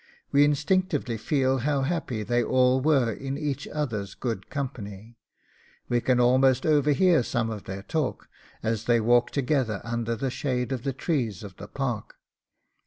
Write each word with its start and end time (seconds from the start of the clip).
We 0.31 0.43
instinctively 0.43 1.15
feel 1.15 1.59
how 1.59 1.83
happy 1.83 2.23
they 2.23 2.43
all 2.43 2.81
were 2.81 3.13
in 3.13 3.37
each 3.37 3.67
other's 3.67 4.15
good 4.15 4.49
company. 4.49 5.19
We 5.89 6.01
can 6.01 6.19
almost 6.19 6.65
overhear 6.65 7.21
some 7.21 7.51
of 7.51 7.65
their 7.65 7.83
talk, 7.83 8.27
as 8.63 8.85
they 8.85 8.99
walk 8.99 9.29
together 9.29 9.79
under 9.83 10.15
the 10.15 10.31
shade 10.31 10.71
of 10.71 10.81
the 10.81 10.93
trees 10.93 11.43
of 11.43 11.57
the 11.57 11.67
park. 11.67 12.15